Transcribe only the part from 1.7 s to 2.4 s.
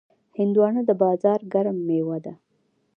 میوه ده.